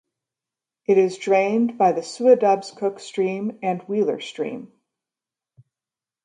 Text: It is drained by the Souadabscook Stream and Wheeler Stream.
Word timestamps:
It 0.87 0.97
is 0.97 1.19
drained 1.19 1.77
by 1.77 1.91
the 1.91 2.01
Souadabscook 2.01 2.99
Stream 2.99 3.59
and 3.61 3.83
Wheeler 3.83 4.19
Stream. 4.19 4.71